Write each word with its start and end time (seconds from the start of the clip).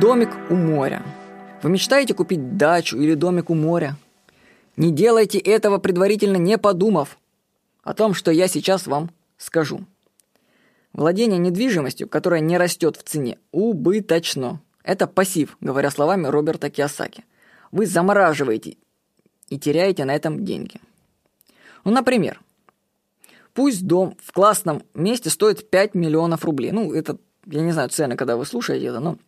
домик 0.00 0.30
у 0.48 0.54
моря. 0.54 1.02
Вы 1.62 1.70
мечтаете 1.70 2.14
купить 2.14 2.56
дачу 2.56 2.98
или 2.98 3.14
домик 3.14 3.50
у 3.50 3.54
моря? 3.54 3.96
Не 4.76 4.92
делайте 4.92 5.38
этого 5.38 5.78
предварительно 5.78 6.36
не 6.36 6.56
подумав 6.56 7.18
о 7.82 7.94
том, 7.94 8.14
что 8.14 8.30
я 8.30 8.46
сейчас 8.46 8.86
вам 8.86 9.10
скажу. 9.38 9.84
Владение 10.92 11.38
недвижимостью, 11.38 12.08
которая 12.08 12.40
не 12.40 12.56
растет 12.58 12.96
в 12.96 13.02
цене, 13.02 13.38
убыточно. 13.50 14.60
Это 14.84 15.08
пассив, 15.08 15.56
говоря 15.60 15.90
словами 15.90 16.28
Роберта 16.28 16.70
Киосаки. 16.70 17.24
Вы 17.72 17.86
замораживаете 17.86 18.76
и 19.48 19.58
теряете 19.58 20.04
на 20.04 20.14
этом 20.14 20.44
деньги. 20.44 20.80
Ну, 21.84 21.90
например, 21.90 22.40
пусть 23.52 23.84
дом 23.84 24.16
в 24.22 24.32
классном 24.32 24.84
месте 24.94 25.28
стоит 25.28 25.68
5 25.70 25.94
миллионов 25.94 26.44
рублей. 26.44 26.70
Ну, 26.70 26.92
это, 26.92 27.18
я 27.46 27.62
не 27.62 27.72
знаю 27.72 27.88
цены, 27.88 28.14
когда 28.16 28.36
вы 28.36 28.46
слушаете 28.46 28.86
это, 28.86 29.00
но 29.00 29.18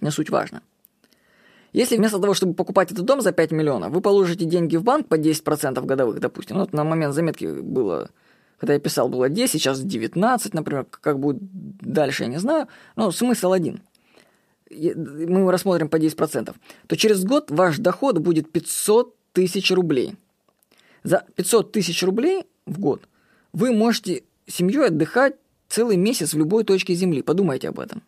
не 0.00 0.10
суть 0.10 0.30
важно. 0.30 0.62
Если 1.72 1.96
вместо 1.96 2.18
того, 2.18 2.34
чтобы 2.34 2.54
покупать 2.54 2.92
этот 2.92 3.04
дом 3.06 3.22
за 3.22 3.32
5 3.32 3.50
миллионов, 3.52 3.92
вы 3.92 4.00
положите 4.00 4.44
деньги 4.44 4.76
в 4.76 4.82
банк 4.82 5.08
по 5.08 5.18
10% 5.18 5.84
годовых, 5.84 6.20
допустим, 6.20 6.58
ну, 6.58 6.68
на 6.72 6.84
момент 6.84 7.14
заметки 7.14 7.46
было, 7.46 8.10
когда 8.58 8.74
я 8.74 8.80
писал, 8.80 9.08
было 9.08 9.30
10, 9.30 9.52
сейчас 9.52 9.80
19, 9.80 10.52
например, 10.52 10.84
как 10.84 11.18
будет 11.18 11.38
дальше, 11.40 12.24
я 12.24 12.28
не 12.28 12.38
знаю, 12.38 12.68
но 12.94 13.10
смысл 13.10 13.52
один. 13.52 13.80
Мы 14.70 15.40
его 15.40 15.50
рассмотрим 15.50 15.88
по 15.88 15.96
10%, 15.96 16.54
то 16.86 16.96
через 16.96 17.24
год 17.24 17.50
ваш 17.50 17.78
доход 17.78 18.18
будет 18.18 18.52
500 18.52 19.14
тысяч 19.32 19.70
рублей. 19.70 20.16
За 21.04 21.24
500 21.36 21.72
тысяч 21.72 22.02
рублей 22.02 22.44
в 22.66 22.78
год 22.78 23.02
вы 23.52 23.72
можете 23.72 24.24
семьей 24.46 24.88
отдыхать 24.88 25.36
целый 25.68 25.96
месяц 25.96 26.34
в 26.34 26.38
любой 26.38 26.64
точке 26.64 26.94
Земли. 26.94 27.22
Подумайте 27.22 27.68
об 27.68 27.80
этом. 27.80 28.02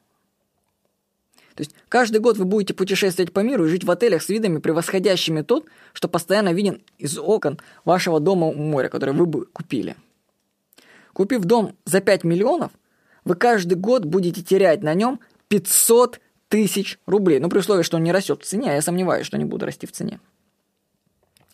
То 1.55 1.61
есть 1.61 1.75
каждый 1.89 2.19
год 2.21 2.37
вы 2.37 2.45
будете 2.45 2.75
путешествовать 2.75 3.33
по 3.33 3.41
миру 3.41 3.67
и 3.67 3.69
жить 3.69 3.85
в 3.85 3.91
отелях 3.91 4.23
с 4.23 4.29
видами, 4.29 4.59
превосходящими 4.59 5.43
тот, 5.43 5.67
что 5.93 6.09
постоянно 6.09 6.53
виден 6.53 6.83
из 6.99 7.17
окон 7.17 7.61
вашего 7.85 8.19
дома 8.19 8.49
у 8.49 8.55
моря, 8.55 8.89
который 8.89 9.15
вы 9.15 9.27
бы 9.27 9.47
купили. 9.47 9.97
Купив 11.13 11.45
дом 11.45 11.77
за 11.85 12.01
5 12.01 12.25
миллионов, 12.25 12.73
вы 13.25 13.37
каждый 13.37 13.75
год 13.75 14.05
будете 14.05 14.43
терять 14.43 14.83
на 14.83 14.95
нем 14.95 15.21
500 15.49 16.21
тысяч 16.49 16.99
рублей. 17.07 17.39
Ну, 17.39 17.49
при 17.49 17.59
условии, 17.59 17.83
что 17.83 17.99
он 17.99 18.03
не 18.03 18.13
растет 18.13 18.43
в 18.43 18.47
цене, 18.47 18.73
а 18.73 18.75
я 18.75 18.83
сомневаюсь, 18.83 19.27
что 19.27 19.37
они 19.37 19.45
будут 19.45 19.63
расти 19.63 19.87
в 19.87 19.93
цене. 19.93 20.19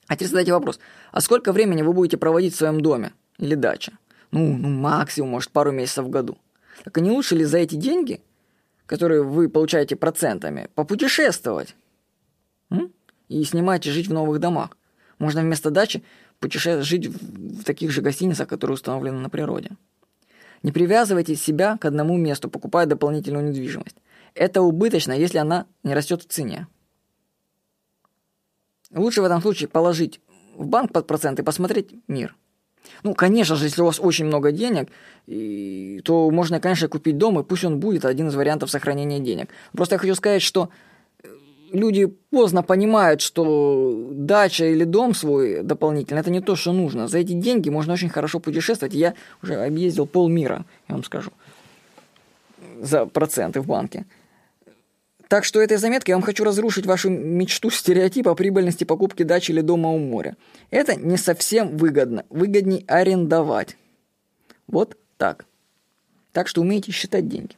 А 0.06 0.16
теперь 0.16 0.28
задайте 0.28 0.52
вопрос, 0.52 0.80
а 1.12 1.20
сколько 1.20 1.52
времени 1.52 1.82
вы 1.82 1.92
будете 1.92 2.16
проводить 2.16 2.54
в 2.54 2.56
своем 2.56 2.80
доме 2.80 3.12
или 3.38 3.54
даче? 3.54 3.92
Ну, 4.32 4.56
ну 4.56 4.68
максимум, 4.68 5.30
может, 5.30 5.50
пару 5.50 5.72
месяцев 5.72 6.06
в 6.06 6.10
году. 6.10 6.38
Так 6.84 6.96
а 6.96 7.00
не 7.00 7.10
лучше 7.10 7.36
ли 7.36 7.44
за 7.44 7.58
эти 7.58 7.74
деньги 7.74 8.20
которые 8.90 9.22
вы 9.22 9.48
получаете 9.48 9.94
процентами, 9.94 10.68
попутешествовать. 10.74 11.76
М? 12.70 12.92
И 13.28 13.44
снимать 13.44 13.86
и 13.86 13.90
жить 13.90 14.08
в 14.08 14.12
новых 14.12 14.40
домах. 14.40 14.76
Можно 15.20 15.42
вместо 15.42 15.70
дачи 15.70 16.02
путешествовать, 16.40 16.86
жить 16.86 17.06
в, 17.06 17.62
таких 17.62 17.92
же 17.92 18.02
гостиницах, 18.02 18.48
которые 18.48 18.74
установлены 18.74 19.20
на 19.20 19.30
природе. 19.30 19.70
Не 20.64 20.72
привязывайте 20.72 21.36
себя 21.36 21.78
к 21.78 21.84
одному 21.84 22.16
месту, 22.16 22.50
покупая 22.50 22.86
дополнительную 22.86 23.48
недвижимость. 23.48 23.96
Это 24.34 24.60
убыточно, 24.60 25.12
если 25.12 25.38
она 25.38 25.66
не 25.84 25.94
растет 25.94 26.22
в 26.22 26.26
цене. 26.26 26.66
Лучше 28.92 29.22
в 29.22 29.24
этом 29.24 29.40
случае 29.40 29.68
положить 29.68 30.20
в 30.56 30.66
банк 30.66 30.92
под 30.92 31.06
процент 31.06 31.38
и 31.38 31.44
посмотреть 31.44 31.94
мир– 32.08 32.34
ну, 33.02 33.14
конечно 33.14 33.56
же, 33.56 33.64
если 33.64 33.82
у 33.82 33.86
вас 33.86 34.00
очень 34.00 34.26
много 34.26 34.52
денег, 34.52 34.88
то 36.04 36.30
можно, 36.30 36.60
конечно, 36.60 36.88
купить 36.88 37.18
дом, 37.18 37.38
и 37.38 37.44
пусть 37.44 37.64
он 37.64 37.78
будет 37.78 38.04
один 38.04 38.28
из 38.28 38.34
вариантов 38.34 38.70
сохранения 38.70 39.20
денег. 39.20 39.48
Просто 39.72 39.94
я 39.94 39.98
хочу 39.98 40.14
сказать, 40.14 40.42
что 40.42 40.70
э, 41.22 41.28
люди 41.72 42.06
поздно 42.30 42.62
понимают, 42.62 43.20
что 43.20 44.08
дача 44.10 44.64
или 44.64 44.84
дом 44.84 45.14
свой 45.14 45.62
дополнительно 45.62 46.18
это 46.18 46.30
не 46.30 46.40
то, 46.40 46.56
что 46.56 46.72
нужно. 46.72 47.08
За 47.08 47.18
эти 47.18 47.32
деньги 47.32 47.70
можно 47.70 47.92
очень 47.92 48.08
хорошо 48.08 48.40
путешествовать. 48.40 48.94
Я 48.94 49.14
уже 49.42 49.54
объездил 49.54 50.06
полмира, 50.06 50.64
я 50.88 50.94
вам 50.94 51.04
скажу, 51.04 51.30
за 52.80 53.06
проценты 53.06 53.60
в 53.60 53.66
банке. 53.66 54.06
Так 55.30 55.44
что 55.44 55.60
этой 55.60 55.76
заметкой 55.76 56.10
я 56.10 56.16
вам 56.16 56.24
хочу 56.24 56.42
разрушить 56.42 56.86
вашу 56.86 57.08
мечту 57.08 57.70
стереотипа 57.70 58.34
прибыльности 58.34 58.82
покупки 58.82 59.22
дачи 59.22 59.52
или 59.52 59.60
дома 59.60 59.90
у 59.90 59.98
моря. 59.98 60.36
Это 60.70 60.96
не 60.96 61.16
совсем 61.16 61.76
выгодно. 61.76 62.24
Выгодней 62.30 62.84
арендовать. 62.88 63.76
Вот 64.66 64.98
так. 65.18 65.44
Так 66.32 66.48
что 66.48 66.62
умейте 66.62 66.90
считать 66.90 67.28
деньги. 67.28 67.54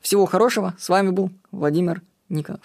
Всего 0.00 0.26
хорошего. 0.26 0.76
С 0.78 0.88
вами 0.88 1.10
был 1.10 1.32
Владимир 1.50 2.02
Никонов. 2.28 2.62